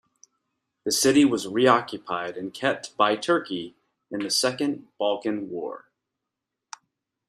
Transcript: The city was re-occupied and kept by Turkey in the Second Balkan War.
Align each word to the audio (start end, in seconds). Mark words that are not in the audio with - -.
The 0.83 0.91
city 0.91 1.25
was 1.25 1.47
re-occupied 1.47 2.35
and 2.35 2.51
kept 2.51 2.97
by 2.97 3.15
Turkey 3.15 3.75
in 4.09 4.21
the 4.21 4.31
Second 4.31 4.87
Balkan 4.97 5.51
War. 5.51 5.91